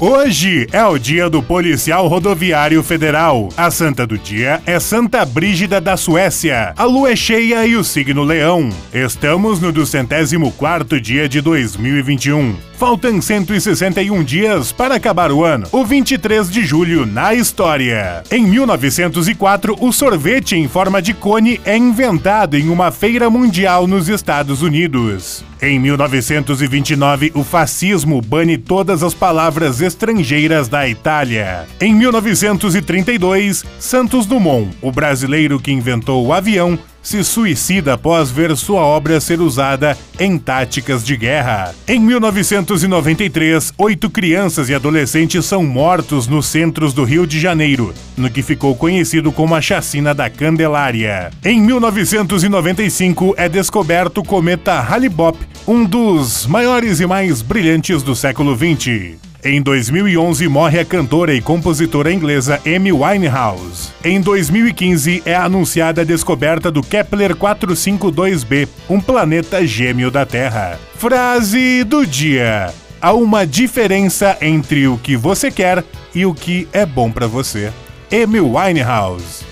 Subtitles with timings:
[0.00, 3.50] Hoje é o dia do policial rodoviário federal.
[3.54, 6.72] A santa do dia é Santa Brígida da Suécia.
[6.74, 8.70] A lua é cheia e o signo leão.
[8.94, 12.69] Estamos no 204 dia de 2021.
[12.80, 15.66] Faltam 161 dias para acabar o ano.
[15.70, 18.22] O 23 de julho na história.
[18.30, 24.08] Em 1904, o sorvete em forma de cone é inventado em uma feira mundial nos
[24.08, 25.44] Estados Unidos.
[25.60, 31.66] Em 1929, o fascismo bane todas as palavras estrangeiras da Itália.
[31.78, 38.82] Em 1932, Santos Dumont, o brasileiro que inventou o avião, se suicida após ver sua
[38.82, 41.74] obra ser usada em táticas de guerra.
[41.86, 48.30] Em 1993, oito crianças e adolescentes são mortos nos centros do Rio de Janeiro, no
[48.30, 51.30] que ficou conhecido como a Chacina da Candelária.
[51.44, 58.56] Em 1995, é descoberto o cometa Hale-Bopp, um dos maiores e mais brilhantes do século
[58.56, 59.29] XX.
[59.42, 63.88] Em 2011, morre a cantora e compositora inglesa Amy Winehouse.
[64.04, 70.78] Em 2015, é anunciada a descoberta do Kepler 452b, um planeta gêmeo da Terra.
[70.94, 75.82] Frase do dia: Há uma diferença entre o que você quer
[76.14, 77.72] e o que é bom para você.
[78.12, 79.49] Amy Winehouse.